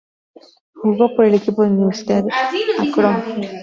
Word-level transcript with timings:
Jugó 0.81 1.15
por 1.15 1.25
el 1.25 1.35
equipo 1.35 1.61
de 1.61 1.69
Universidad 1.69 2.23
de 2.23 2.31
Akron. 2.33 3.23